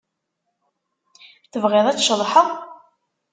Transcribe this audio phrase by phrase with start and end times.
[1.51, 2.47] Tebɣiḍ ad tceḍḥeḍ?